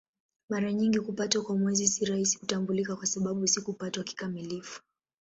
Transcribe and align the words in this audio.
Mara 0.49 0.73
nyingi 0.73 0.99
kupatwa 0.99 1.43
kwa 1.43 1.55
Mwezi 1.57 1.87
si 1.87 2.05
rahisi 2.05 2.39
kutambulika 2.39 2.95
kwa 2.95 3.05
sababu 3.05 3.47
si 3.47 3.61
kupatwa 3.61 4.03
kikamilifu. 4.03 4.81